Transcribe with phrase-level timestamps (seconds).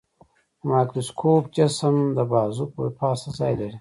[0.59, 3.69] د مایکروسکوپ جسم د بازو د پاسه ځای لري.